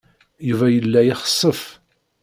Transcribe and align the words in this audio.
Yuba 0.47 0.67
yella 0.75 0.99
ixessef. 1.05 1.61